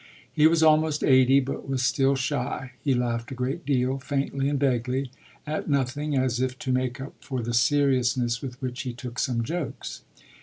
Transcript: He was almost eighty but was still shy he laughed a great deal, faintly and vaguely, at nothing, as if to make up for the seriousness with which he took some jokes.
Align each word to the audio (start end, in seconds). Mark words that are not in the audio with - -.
He 0.33 0.47
was 0.47 0.63
almost 0.63 1.03
eighty 1.03 1.39
but 1.39 1.69
was 1.69 1.83
still 1.83 2.15
shy 2.15 2.71
he 2.83 2.95
laughed 2.95 3.29
a 3.31 3.35
great 3.35 3.67
deal, 3.67 3.99
faintly 3.99 4.49
and 4.49 4.59
vaguely, 4.59 5.11
at 5.45 5.69
nothing, 5.69 6.17
as 6.17 6.39
if 6.41 6.57
to 6.57 6.71
make 6.71 6.99
up 6.99 7.13
for 7.21 7.43
the 7.43 7.53
seriousness 7.53 8.41
with 8.41 8.59
which 8.63 8.81
he 8.81 8.93
took 8.93 9.19
some 9.19 9.43
jokes. 9.43 10.01